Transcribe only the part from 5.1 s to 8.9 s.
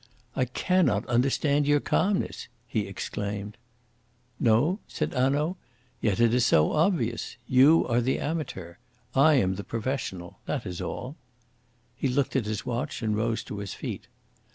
Hanaud. "Yet it is so obvious. You are the amateur,